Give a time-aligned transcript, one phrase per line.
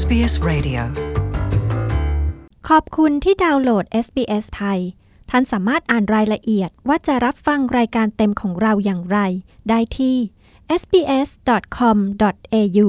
[0.00, 0.82] SBS Radio
[2.68, 4.80] ขอบคุณที่ดาวน์โหลด SBS ไทย
[5.30, 9.18] ท่านสามารถอ่านรายละเอียดว่าจะรับฟังรายการเต็มของเราอย่างไร
[9.68, 10.16] ได้ที่
[10.80, 12.86] sbs.com.au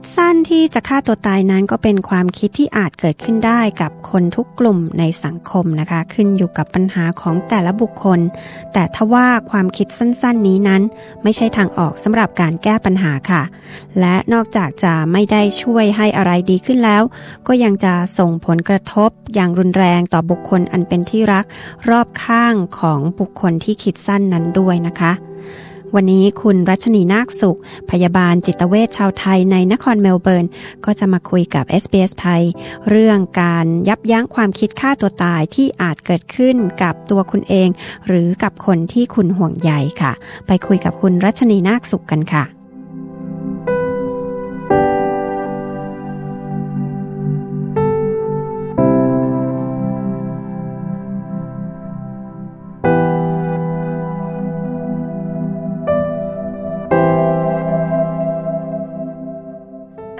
[0.00, 8.20] ดสั้นที่จะฆ่าตัวตายนั้นก็เป็นความคิดที่อาจเกิดขึ้นได้กับคนทุกกลุ่มในสังคมนะคะ ขึ้นอยู่กับปัญหาของแต่ละบุคคล
[8.72, 10.82] แต่ทว่าความคิดสั้นๆ นี้นั้น
[11.22, 13.42] ไม่ใช่ทางออกสำหรับการแก้ปัญหาค่ะ
[14.00, 17.02] และนอกจากจะไม่ได้ช่วยให้อะไรดีขึ้นแล้ว
[17.46, 21.44] ก็ยังจะส่งผลกระทบอย่างรุนแรงต่อบุคคลอันเป็นที่รัก
[21.90, 25.12] รอบข้างของบุคคลที่คิดสั้นนั้นด้วยนะคะ
[25.94, 27.58] วันนี้คุณรัชนีนาคสุข
[27.90, 30.46] พยาบาลจิตเวชชาวไทยในนครเมลเบิร์น
[30.84, 32.42] ก็จะมาคุยกับ SBS ไทย
[32.88, 37.68] เรื่องการยับยั้งความคิดฆ่าตัวตายที่อาจเกิดขึ้นกับตัวคุณเอง
[38.06, 39.72] หรือกับคนที่คุณห่วงใย
[40.02, 40.12] ค่ะ
[40.46, 42.57] ไปคุยกับคุณรัชนีนาคสุขกันค่ะ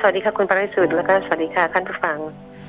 [0.01, 2.19] สวัสดีค่ะคุณปริสุทธิ์แล้วก็สวัสดีค่ะท่านผู้ฟัง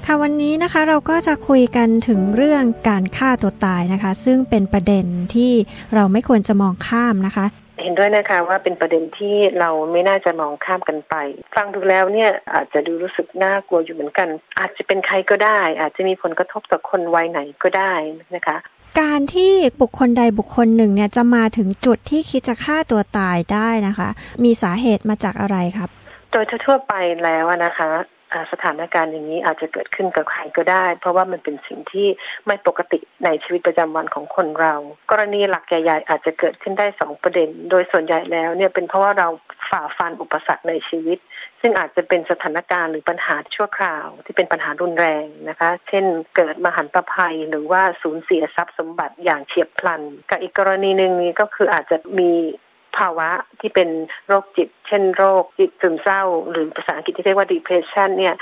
[0.05, 5.05] ค่ะวันนี้นะคะเราก็จะคุยกันถึงเรื่องการฆ่าตัวตายนะคะ ซึ่งเป็นประเด็น
[5.35, 5.51] ที่
[5.95, 7.45] เราไม่ควรจะมองข้ามนะคะ
[7.81, 11.15] เห็นด้วยนะคะว่าเป็นประเด็นที่เราไม่น่าจะมองข้ามกันไป
[11.55, 14.27] ฟังดูแล้วเนี่ยอาจจะดูรู้สึกน่ากลัวอยู่เหมือนกัน
[14.59, 17.93] อาจจะเป็นใครก็ได้ อาจจะมีผลกระทบต่อคนวัยไหนก็ได้
[18.35, 18.57] นะคะ
[19.01, 24.09] การที่บุคคลใดบุคคลหนึ่งเนี่ยจะมาถึงจุดที่คิดจะฆ่าตัวตายได้นะคะ
[24.43, 25.89] มีสาเหตุมาจากอะไรครับ
[26.31, 27.91] โดยทั่วไปแล้วนะคะ
[28.51, 32.07] สถานการณ์อย่างนี้อาจจะเกิดขึ้นกับใครก็ได้ เพราะว่ามันเป็นสิ่งที่
[32.47, 34.73] ไม่ปกติในชีวิตประจำวันของคนเรา
[35.11, 39.27] กรณีหลักใหญ่ๆอาจจะเกิดขึ้นได้สองประเด็น โดยส่วนใหญ่แล้วเนี่ยเป็นเพราะว่าเรา
[39.69, 41.17] ฝ่าฟันอุปสรรคในชีวิต
[41.61, 52.31] ซึ่งอาจจะเป็นสถานการณ์หรือปัญหาชั่วคราว ที่เป็นปัญหารุนแรงนะคะ เช่น เกิดมหันตภัยหรือว่าสูญเสียทรัพย์สมบัติอย่างเฉียบพลัน กับอีกกรณีหนึ่งนี้ก็คืออาจจะมี
[52.97, 53.29] ภาวะ
[53.59, 53.89] ที่เป็น
[54.27, 58.35] โรคจิต เช่นโรคจิตซึมเศร้า หรือภาษาอังกฤษที่เรียกว่า depression เนี่ย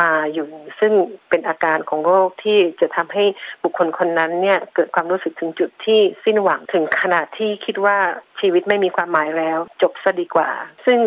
[0.00, 0.48] มาอยู่
[0.80, 0.92] ซึ่ง
[1.28, 3.24] เป็นอาการของโรคที่จะทำให้
[3.62, 7.98] บุคคลคนนั้นเนี่ยเกิดความรู้สึกถึงจุดที่สิ้นหวังถึงขนาดที่คิดว่า
[8.40, 10.50] ชีวิตไม่มีความหมายแล้ว จบซะดีกว่า
[10.86, 10.98] ซึ่ง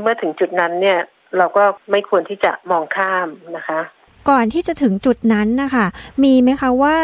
[0.00, 1.00] เมื่อถึงจุดนั้นเนี่ย
[1.38, 3.80] เราก็ไม่ควรที่จะมองข้ามนะคะ
[4.30, 5.86] ก่อนที่จะถึงจุดนั้นนะคะ
[6.24, 6.98] มีไหมคะว่า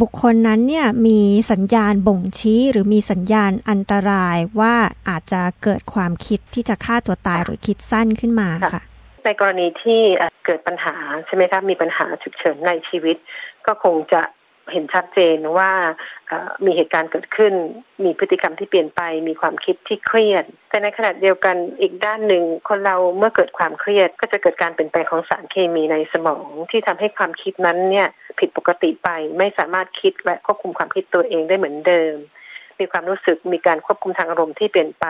[0.00, 1.20] บุคคลนั้นเนี่ยมี
[1.52, 4.74] สัญญาณบ่งชี้ หรือมีสัญญาณอันตรายว่า
[5.08, 8.82] อาจจะเกิดความคิดที่จะฆ่าตัวตายหรือคิดสั้นขึ้นมาค่ะ
[9.24, 10.00] ในกรณีที่
[10.44, 10.94] เกิดปัญหา
[11.26, 13.16] ใช่ไหมคะมีปัญหาฉุกเฉินในชีวิต
[13.66, 14.20] ก็คงจะ
[14.72, 15.70] เห็นชัดเจนว่า
[16.64, 17.54] มีเหตุการณ์เกิดขึ้น
[18.04, 28.08] มีพฤติกรรมที่เปลี่ยนไป มีความคิดที่เครียด แต่ในขณะเดียวกันอีกด้านหนึ่งคนเราเมื่อเกิดความเครียด ก็จะเกิดการเปลี่ยนแปลงของสารเคมีในสมอง ที่ทำให้ความคิดนั้นเนี่ย
[28.38, 29.08] ผิดปกติไป
[29.38, 32.14] ไม่สามารถคิดและควบคุมความคิดตัวเองได้เหมือนเดิม
[32.78, 35.06] มีความรู้สึกมีการควบคุมทางอารมณ์ที่เปลี่ยนไป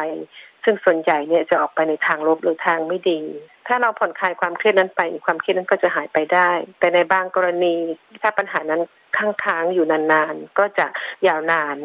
[0.65, 3.21] ซึ่งส่วนใหญ่เนี่ยจะออกไปในทางลบหรือทางไม่ดี
[3.67, 7.75] ถ้าเราผ่อนคลายความเครียดนั้นไป ความเครียดนั้นก็จะหายไปได้ แต่ในบางกรณี
[8.23, 8.83] ถ้าปัญหานั้น
[9.19, 10.87] ค้างค้างๆอยู่นานๆ ก็จะ
[11.27, 11.77] ยาวนาน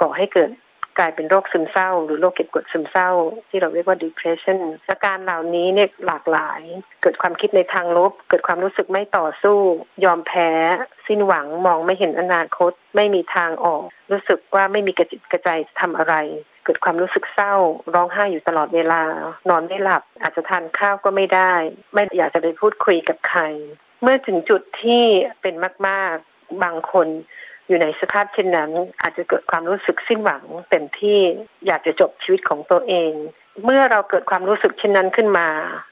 [0.00, 0.50] ก่อให้เกิด
[0.98, 3.10] กลายเป็นโรคซึมเศร้า หรือโรคเก็บกดซึมเศร้า
[3.48, 4.58] ที่เราเรียกว่า depression
[4.88, 6.60] อาการเหล่านี้เนี่ยหลากหลาย
[7.02, 9.58] เกิดความคิดในทางลบ เกิดความรู้สึกไม่ต่อสู้
[10.04, 10.50] ยอมแพ้
[11.06, 16.14] สิ้นหวังมองไม่เห็นอนาคต ไม่มีทางออก รู้สึกว่าไม่มีกระจิตกระใจจะทำอะไร
[16.64, 17.54] เกิดความรู้สึกเศร้า
[17.94, 19.02] ร้องไห้อยู่ตลอดเวลา
[19.48, 21.52] นอนไม่หลับ อาจจะทานข้าวก็ไม่ได้
[21.94, 23.42] ไม่อยากจะไปพูดคุยกับใคร
[24.02, 25.04] เมื่อถึงจุดที่
[25.42, 25.54] เป็น
[25.88, 26.27] มากๆ
[26.62, 27.08] บางคน
[27.68, 31.20] อยู่ในสภาพเช่นนั้น อาจจะเกิดความรู้สึกสิ้นหวังเต็มที่
[31.66, 33.12] อยากจะจบชีวิตของตัวเอง
[33.64, 35.48] เมื่อเราเกิดความรู้สึกเช่นนั้นขึ้นมา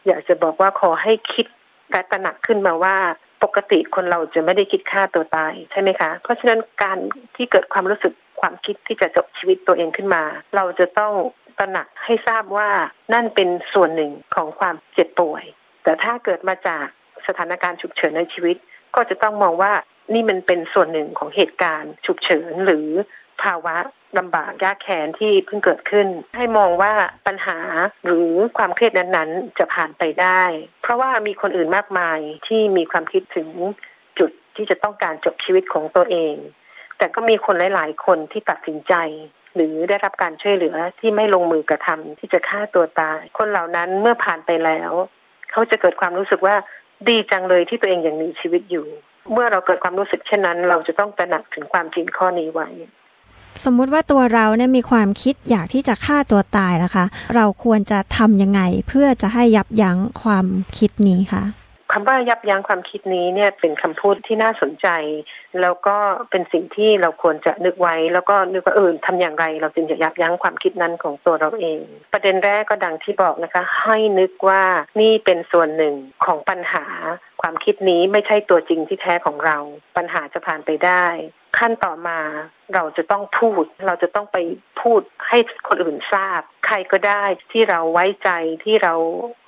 [0.07, 1.47] อยากจะบอกว่าขอให้คิด
[1.91, 2.97] และตระหนักขึ้นมาว่า
[3.43, 6.99] ปกติคนเราจะไม่ได้คิดฆ่าตัวตายใช่ไหมคะ เพราะฉะนั้นการ
[7.37, 10.23] ที่เกิดความรู้สึกความคิดที่จะจบชีวิตตัวเองขึ้นมา
[10.57, 11.13] เราจะต้อง
[11.59, 12.69] ตระหนักให้ทราบว่า
[13.13, 15.45] นั่นเป็นส่วนหนึ่งของความเจ็บป่วย
[15.83, 16.87] แต่ถ้าเกิดมาจาก
[17.27, 18.57] สถานการณ์ฉุกเฉินในชีวิต
[18.95, 19.73] ก็จะต้องมองว่า
[20.13, 22.89] นี่มันเป็นส่วนหนึ่งของเหตุการณ์ ฉุกเฉินหรือ
[23.43, 23.77] ภาวะ
[24.19, 26.93] ลำบากยากแค้นที่เพิ่งเกิดขึ้น ให้มองว่า
[27.27, 27.59] ปัญหา
[28.05, 30.43] หรือความเครียดนั้นๆ จะผ่านไปได้
[30.83, 33.49] เพราะว่ามีคนอื่นมากมายที่มีความคิดถึง
[34.19, 36.35] จุดที่จะต้องการจบชีวิตของตัวเอง
[36.99, 38.95] แต่ก็มีคนหลาย ๆ คนที่ตัดสินใจ
[39.55, 44.93] หรือได้รับการช่วยเหลือที่ไม่ลงมือกระทำที่จะฆ่าตัวตาย คนเหล่านั้นเมื่อผ่านไปแล้ว
[45.51, 46.57] เขาจะเกิดความรู้สึกว่า
[47.09, 48.87] ดีจังเลยที่ตัวเองยังมีชีวิตอยู่
[49.33, 52.69] เมื่อเราเกิดความรู้สึกเช่นนั้น เราจะต้องตระหนักถึงความจริงข้อนี้ไว้
[53.65, 60.47] สมมุติว่าตัวเราเนี่ยมีความคิดอยากที่จะฆ่าตัวตายนะคะ เราควรจะทำยังไงเพื่อจะให้ยับยั้งความ
[60.79, 61.43] คิดนี้คะ
[61.99, 64.89] คำว่ายับยั้งความคิดนี้เนี่ยเป็นคำพูดที่น่าสนใจ
[65.61, 65.97] แล้วก็
[66.31, 71.81] เป็นสิ่งที่เราควรจะนึกไว้ แล้วก็นึกว่าเออทำอย่างไร เราจึงจะยับยั้งความคิดนั้นของตัวเราเอง
[72.13, 74.63] ประเด็นแรกก็ดังที่บอกนะคะ ให้นึกว่า
[75.01, 75.95] นี่เป็นส่วนหนึ่ง
[76.25, 76.85] ของปัญหา
[77.43, 79.59] ความคิดนี้ไม่ใช่ตัวจริงที่แท้ของเรา
[79.97, 81.07] ปัญหาจะผ่านไปได้
[81.59, 82.21] ขั้นต่อมา
[82.75, 84.37] เราจะต้องพูด เราจะต้องไป
[84.81, 85.39] พูดให้
[85.69, 88.31] คนอื่นทราบ ใครก็ได้ที่เราไว้ใจ
[88.65, 88.95] ที่เรา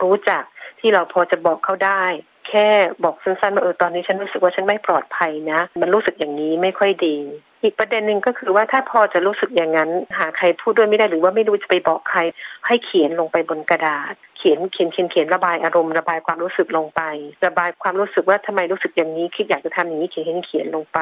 [0.03, 0.45] รู้จัก
[0.81, 2.05] ที่เราพอจะบอกเขาได้
[2.49, 2.67] แค่
[3.05, 7.17] บอกสั้นๆว่าเออตอนนี้ฉันรู้สึกว่าฉันไม่ปลอดภัยนะ มันรู้สึกอย่างนี้ไม่ค่อยดี
[7.63, 12.21] อีกประเด็นหนึ่งก็คือว่าถ้าพอจะรู้สึกอย่างนั้น หาใครพูดด้วยไม่ได้หรือว่าไม่รู้จะไปบอกใคร
[12.67, 17.03] ให้เขียนลงไปบนกระดาษ เขียนเขียนเขียนเขียนระบายอารมณ์ระบายความรู้สึกลงไป
[17.47, 20.99] ระบายความรู้สึกว่าทำไมรู้สึกอย่างนี้ คิดอยากจะทำอย่างนี้เขียนเขียนลงไป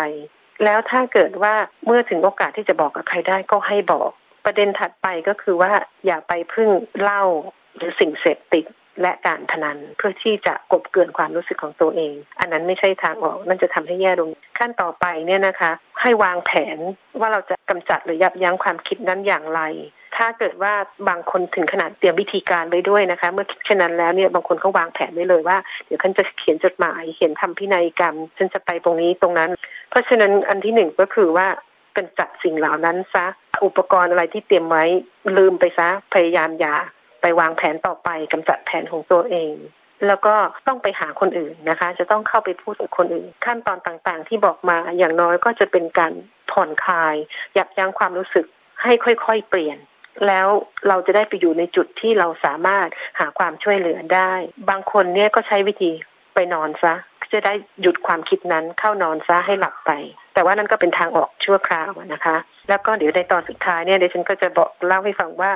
[0.65, 1.55] แล้วถ้าเกิดว่า
[1.87, 4.11] เมื่อถึงโอกาสที่จะบอกกับใครได้ก็ให้บอก
[4.45, 5.73] ประเด็นถัดไปก็คือว่า
[6.07, 6.69] อย่าไปพึ่ง
[7.01, 7.23] เล่า
[7.77, 8.65] หรือสิ่งเสพติด
[9.01, 16.79] และการพนันเพื่อที่จะกบเกินความรู้สึกของตัวเอง อันนั้นไม่ใช่ทางออกนั่นจะทำให้แย่ลงขั้นต่อไปเนี่ยนะคะ ให้วางแผน
[17.21, 19.63] ว่าเราจะกำจัดหรือยับยั้งความคิดนั้นอย่างไร
[20.17, 20.73] ถ้าเกิดว่า
[21.09, 29.51] บางคนถึงขนาดเตรียมวิธีการไว้ด้วยนะคะ เมื่อคิดเช่นนั้นแล้วเนี่ยบางคนเขาวางแผนไว้เลยว่า เดี๋ยวฉันจะเขียนจดหมายเขียนทำพินัยกรรมฉันจะไปตรงนี้ตรงนั้น
[29.91, 31.47] เพราะฉะนั้นอันที่หนึ่งก็คือว่า
[31.97, 33.27] กำจัดสิ่งเหล่านั้นซะ
[33.65, 34.85] อุปกรณ์อะไรที่เตรียมไว้
[35.37, 36.77] ลืมไปซะพยายามอย่า
[37.27, 39.55] ไปวางแผนต่อไปกำจัดแผนของตัวเอง
[40.07, 40.35] แล้วก็
[40.67, 46.13] ต้องไปหาคนอื่นนะคะ จะต้องเข้าไปพูดกับคนอื่น ขั้นตอนต่างๆ ที่บอกมาอย่างน้อยก็จะเป็นการ
[46.53, 47.15] ผ่อนคลาย
[47.57, 48.47] ยับยั้งความรู้สึก
[48.83, 49.79] ให้ค่อยๆ เปลี่ยน
[50.27, 50.49] แล้ว
[50.89, 52.89] เราจะได้ไปอยู่ในจุดที่เราสามารถ
[53.19, 54.33] หาความช่วยเหลือได้
[54.71, 55.91] บางคนเนี่ยก็ใช้วิธี
[56.35, 56.95] ไปนอนซะ
[57.33, 59.91] จะได้หยุดความคิดนั้นเข้านอนซะให้หลับไป
[60.37, 62.37] แต่ว่านั่นก็เป็นทางออกชั่วคราวนะคะ
[62.69, 65.51] แล้วก็เดี๋ยวในตอนสุดท้ายเนี่ยเดี๋ยวฉันก็จะบอกเล่าให้ฟังว่า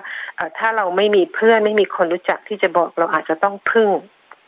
[0.58, 3.88] ถ้าเราไม่มีเพื่อนไม่มีคนรู้จักที่จะบอกเราอาจจะต้องพึ่ง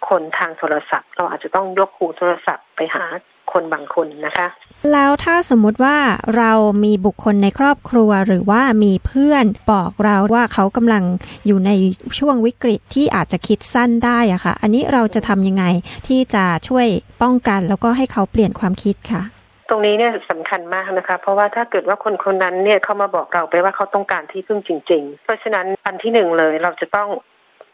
[0.08, 3.04] คนทางโทรศัพท์ เราอาจจะต้องยกหูโทรศัพท์ไปหา
[3.52, 4.48] คนบางคนนะคะ
[4.92, 5.96] แล้วถ้าสมมุติว่า
[6.36, 6.52] เรา
[6.84, 11.04] มีบุคคลในครอบครัวหรือว่ามีเพื่อนบอกเราว่าเขากำลัง
[11.46, 11.70] อยู่ใน
[12.18, 15.64] ช่วงวิกฤตที่อาจจะคิดสั้นได้อะคะ่ะ อันนี้เราจะทำยังไง
[16.08, 16.86] ที่จะช่วย
[17.22, 19.22] ป้องกันแล้วก็ให้เขาเปลี่ยนความคิดค่ะ
[19.72, 27.08] รงนี้เนี่ยสำคัญมากนะคะ เพราะว่าถ้าเกิดว่าคนคนนั้นเนี่ยเขามาบอกเราไปว่าเขาต้องการที่พึ่งจริง ๆ เพราะฉะนั้นอันที่หนึ่งเลยเราจะต้อง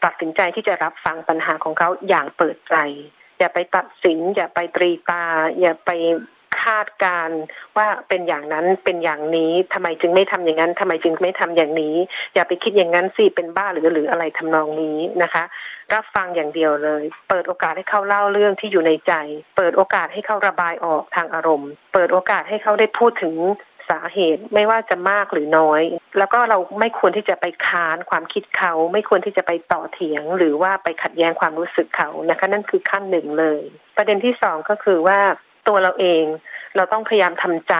[0.03, 2.75] ตัดสินใจที่จะรับฟังปัญหาของเขาอย่างเปิดใจ
[3.39, 5.23] อย่าไปตัดสิน อย่าไปตรีตา
[5.59, 7.29] อย่าไปาดการ
[7.77, 11.95] ว่าเป็นอย่างนั้นเป็นอย่างนี้ทำไมจึงไม่ทำอย่างนั้นทำไมจึงไม่ทำอย่างนี้
[12.33, 15.43] อย่าไปคิดอย่างนั้นสิเป็นบ้าหรือหรืออะไรทำนองนี้นะคะ
[15.93, 19.13] รับฟังอย่างเดียวเลย เปิดโอกาสให้เขาเล่าเรื่องที่อยู่ในใจ
[19.57, 23.35] เปิดโอกาสให้เขาระบายออกทางอารมณ์ เปิดโอกาสให้เขาได้พูดถึง
[23.89, 25.81] สาเหตุไม่ว่าจะมากหรือน้อย
[26.17, 33.61] แล้วก็เราไม่ควรที่จะไปค้านความคิดเขา ไม่ควรที่จะไปต่อเถียง หรือว่าไปขัดแย้งความรู้สึกเขานะคะ นั่นคือขั้นหนึ่งเลย
[33.97, 35.19] ประเด็นที่สองก็คือว่า
[35.67, 36.25] ตัวเราเอง
[36.75, 37.75] เราต้องพยายามทำใจ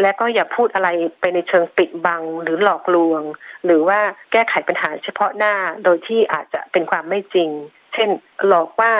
[0.00, 0.88] และก็อย่าพูดอะไร
[1.20, 3.22] ไปในเชิงปิดบังหรือหลอกลวง
[3.64, 3.98] หรือว่า
[4.32, 7.50] แก้ไขปัญหาเฉพาะหน้าโดยที่อาจจะเป็นความไม่จริง
[7.94, 8.08] เช่น
[8.46, 8.92] หลอกว่า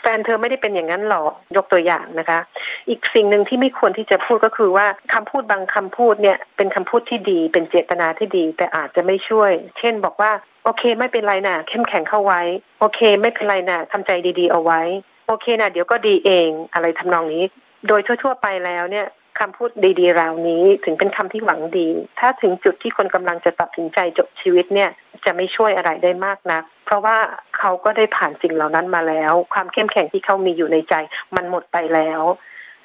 [0.00, 2.40] แฟนเธอไม่ได้เป็นอย่างนั้นหรอกยกตัวอย่างนะคะ
[2.88, 10.32] อีกสิ่งหนึ่งที่ไม่ควรที่จะพูดก็คือว่าคำพูดบางคำพูดเนี่ยเป็นคำพูดที่ดี เป็นเจตนาที่ดี แต่อาจจะไม่ช่วย เช่น บอกว่า
[10.64, 12.42] โอเค ไม่เป็นไรนะ่ะ เข้มแข็งเข้าไว้
[12.80, 14.80] โอเค ไม่เป็นไรนะ่ะทำใจดีๆเอาไว้
[15.26, 17.44] โอเคนะเดี๋ยวก็ดีเองอะไรทำนองนี้
[17.88, 19.06] โดยทั่ว ๆ ไปแล้วเนี่ย
[19.40, 21.88] คำพูดดีๆเหล่านี้ถึงเป็นคำที่หวังดี
[22.20, 24.90] ถ้าถึงจุดที่คนกำลังจะตัดสินใจจบชีวิตเนี่ย
[25.24, 27.16] จะไม่ช่วยอะไรได้มากนัก เพราะว่า
[27.58, 30.94] เขาก็ได้ผ่านสิ่งเหล่านั้นมาแล้ว ความเข้มแข็งที่เขามีอยู่ในใจ
[31.36, 32.22] มันหมดไปแล้ว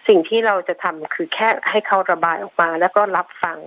[0.08, 3.60] สิ่งที่เราจะทำคือแค่ให้เขาระบายออกมาแล้วก็รับฟัง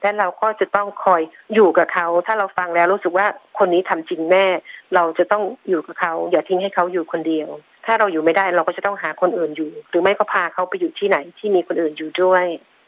[0.00, 1.22] และเราก็จะต้องคอย
[1.54, 3.26] อยู่กับเขา ถ้าเราฟังแล้วรู้สึกว่า
[3.58, 4.46] คนนี้ทำจริงแน่
[4.94, 7.48] เราจะต้องอยู่กับเขา อย่าทิ้งให้เขาอยู่คนเดียว
[7.86, 12.44] ถ้าเราอยู่ไม่ได้เราก็จะต้องหาคนอื่นอยู่ หรือไม่ก็พาเขาไปอยู่ที่ไหนที่มีคนอื่นอยู่ด้วย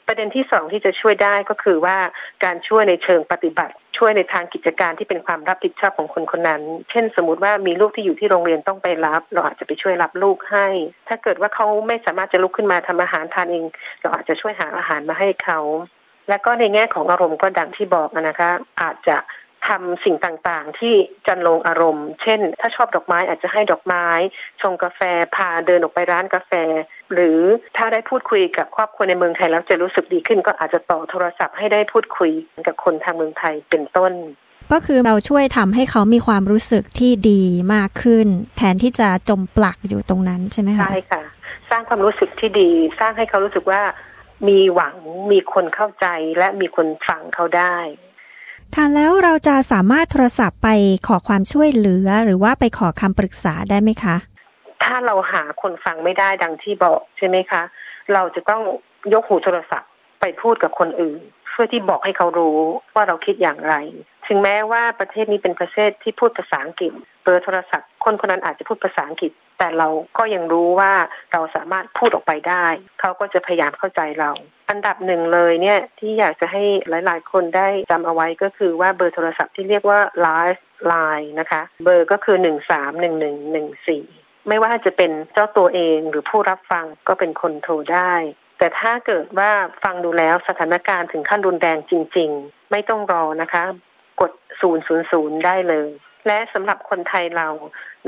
[0.07, 1.97] ประเด็นที่สองที่จะช่วยได้ก็คือว่า
[2.45, 10.67] การช่วยในเชิงปฏิบัติ ช่วยในทางกิจการที่เป็นความรับผิดชอบของคนคนนั้น เช่น สมมติว่ามีลูกที่อยู่ที่โรงเรียนต้องไปรับ เราอาจจะไปช่วยรับลูกให้
[11.09, 13.65] ถ้าเกิดว่าเขาไม่สามารถจะลุกขึ้นมาทำอาหารทานเอง
[14.01, 15.61] เราอาจจะช่วยหาอาหารมาให้เขา
[16.29, 18.51] และก็ในแง่ของอารมณ์ก็ดังที่บอกนะคะ
[18.83, 19.17] อาจจะ
[19.67, 20.95] ทำสิ่งต่างๆ ที่
[21.27, 24.07] จันลงอารมณ์ เช่น ถ้าชอบดอกไม้อาจจะให้ดอกไม้
[24.61, 25.01] ชงกาแฟ
[25.37, 26.53] พาเดินออกไปร้านกาแฟ
[27.13, 27.41] หรือ
[27.77, 32.33] ถ้าได้พูดคุยกับครอบครัวในเมืองไทยแล้วจะรู้สึกดีขึ้น ก็อาจจะต่อโทรศัพท์ให้ได้พูดคุย
[32.67, 34.13] กับคนทางเมืองไทยเป็นต้น
[34.73, 37.43] ก็คือเราช่วยทำให้เขามีความรู้สึกที่ดี
[37.75, 41.23] มากขึ้น แทนที่จะจมปลักอยู่ตรงนั้นใช่ไหมคะ ใช่ค่ะ
[41.71, 43.83] สร้างความรู้สึกที่ดี สร้างให้เขารู้สึกว่า
[44.49, 44.97] มีหวัง
[45.33, 46.07] มีคนเข้าใจ
[46.39, 47.77] และมีคนฟังเขาได้
[48.75, 50.69] ทานแล้วเราจะสามารถโทรศัพท์ไป
[51.07, 54.17] ขอความช่วยเหลือ หรือว่าไปขอคำปรึกษาได้ไหมคะ
[54.85, 57.63] ถ้าเราหาคนฟังไม่ได้ดังที่บอกใช่ไหมคะ
[58.15, 58.63] เราจะต้อง
[59.13, 61.21] ยกหูโทรศัพท์ไปพูดกับคนอื่น
[61.51, 62.59] เพื่อที่บอกให้เขารู้
[62.95, 63.75] ว่าเราคิดอย่างไร
[64.27, 66.93] ถึงแม้ว่าประเทศนี้เป็นประเทศที่พูดภาษาอังกฤษ
[67.29, 70.93] บอร์โทรศัพท์ คนคนนั้นอาจจะพูดภาษาอังกฤษ แต่เราก็ยังรู้ว่า
[71.33, 72.67] เราสามารถพูดออกไปได้
[73.01, 74.31] เขาก็จะพยายามเข้าใจเรา
[74.71, 80.61] อันดับหนึ่งเลยเนี่ยที่อยากจะให้หลาย ๆ คนได้จำเอาไว้ก็คือว่าเบอร์โทรศัพท์ที่เรียกว่า Live
[80.93, 84.05] Line นะคะ เบอร์ก็คือหนึ่งสามหนึ่งหนึ่งหนึ่งสี่
[84.49, 88.13] ไม่ว่าจะเป็นเจ้าตัวเองหรือผู้รับฟังก็เป็นคนโทรได้
[88.59, 89.51] แต่ถ้าเกิดว่า
[89.85, 93.65] ฟังดูแล้วสถานการณ์ถึงขั้นรุนแรงจริง ๆ ไม่ต้องรอนะคะ
[94.21, 95.89] กดศูนย์ศูนย์ศูนย์ได้เลย
[96.29, 97.49] และสำหรับคนไทยเรา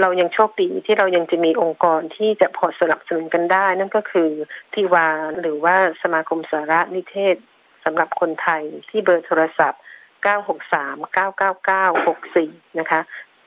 [0.00, 4.31] เรายังโชคดีที่เรายังจะมีองค์กรที่จะพอสนับสนุนกันได้ นั่นก็คือ
[4.75, 5.07] ทีวา
[5.41, 7.37] หรือว่าสมาคมสารนิเทศ
[7.85, 9.81] สำหรับคนไทยที่เบอร์โทรศัพท์
[10.27, 12.37] 963-999-64
[12.79, 13.00] นะคะ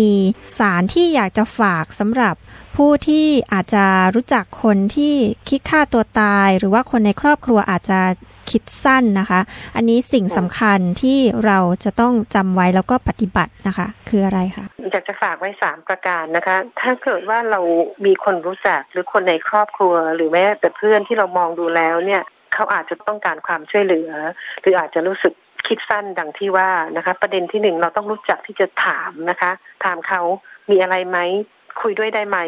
[0.57, 2.35] สารที่อยากจะฝากสำหรับ
[2.75, 3.85] ผู้ที่อาจจะ
[4.15, 5.15] รู้จักคนที่
[5.50, 8.00] คิดฆ่าตัวตาย หรือว่าคนในครอบครัวอาจจะ
[8.51, 9.39] คิดสั้นนะคะ
[9.75, 17.61] อันนี้สิ่งสำคัญที่เราจะต้องจำไว้แล้วก็ปฏิบัตินะคะ คืออะไรคะ อยากจะฝากไว้สามประการนะคะ ถ้าเกิดว่าเรา
[18.05, 22.23] มีคนรู้จักหรือคนในครอบครัว หรือแม้แต่เพื่อนที่เรามองดูแล้วเนี่ย
[22.53, 24.11] เขาอาจจะต้องการความช่วยเหลือ
[24.61, 25.33] หรืออาจจะรู้สึก
[25.67, 29.51] คิดสั้นดังที่ว่านะคะ ประเด็นที่หนึ่งเราต้องรู้จักที่จะถามนะคะ
[29.83, 30.21] ถามเขา
[30.69, 31.17] มีอะไรไหม
[31.81, 32.39] คุยด้วยได้ไหม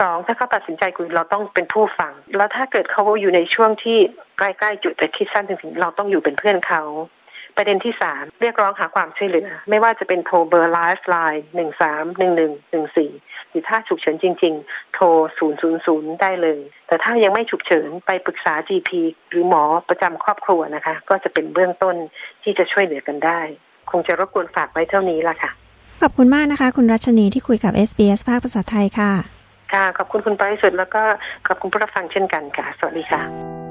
[0.00, 3.98] สองถ้าเขาตัดสินใจคุยเราต้องเป็นผู้ฟัง แล้วถ้าเกิดเขาอยู่ในช่วงที่
[4.38, 6.82] ใกล้ๆจุดจะคิดสั้นถึงๆเราต้องอยู่เป็นเพื่อนเขา
[7.56, 13.10] ประเด็นที่สามเรียกร้องหาความช่วยเหลือ ไม่ว่าจะเป็นโทรเบอร์ Lifeline หนึ่งสามหนึ่งหนึ่งหนึ่งสี่
[13.50, 15.06] หรือถ้าฉุกเฉินจริง ๆ โทร
[15.38, 18.90] ศูนย์ศูนย์ศูนย์ได้เลย แต่ถ้ายังไม่ฉุกเฉินไปปรึกษา GP
[19.30, 21.96] หรือหมอประจำครอบครัวนะคะ ก็จะเป็นเบื้องต้น
[22.42, 23.40] ที่จะช่วยเหลือกันได้
[23.90, 25.50] คงจะรบกวนฝากไว้เท่านี้ละค่ะ
[26.02, 29.12] ขอบคุณมากนะคะ คุณรัชนีที่คุยกับ SBS ภาคภาษาไทยค่ะ
[29.72, 31.02] ค่ะ ขอบคุณคุณปริสุทธิ์แล้วก็
[31.46, 33.63] ขอบคุณผู้รับฟังเช่นกันค่ะ สวัสดีค่ะ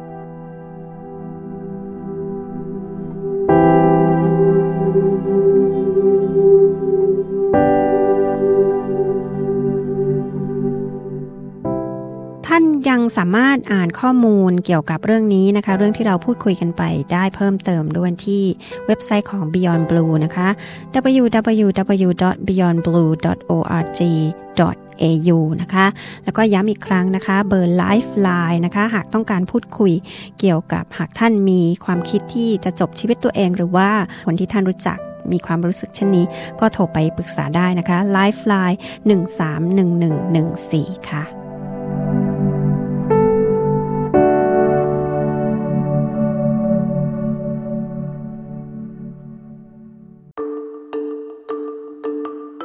[12.56, 16.84] ท่านยังสามารถอ่านข้อมูลเกี่ยวกับเรื่องนี้นะคะ เรื่องที่เราพูดคุยกันไป
[17.14, 18.44] ได้เพิ่มเติมด้วยที่
[18.88, 20.48] เว็บไซต์ของ Beyond Blue นะคะ
[21.20, 24.00] www.beyondblue.org
[25.04, 25.30] au
[25.62, 25.86] นะคะ
[26.24, 29.94] แล้วก็ย้ำอีกครั้งนะคะ เบอร์ Lifeline นะคะ หากต้องการพูดคุย
[30.40, 33.90] เกี่ยวกับหากท่านมีความคิดที่จะจบชีวิตตัวเอง หรือว่า
[34.26, 34.98] คนที่ท่านรู้จัก
[35.32, 36.26] มีความรู้สึกเช่นนี้
[36.60, 38.78] ก็โทรไปปรึกษาได้นะคะ Lifeline
[40.94, 41.43] 131114 ค่ะ